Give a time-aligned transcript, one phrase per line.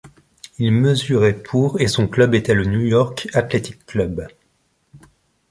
[0.57, 4.27] Il mesurait pour et son club était le New York Athletic Club.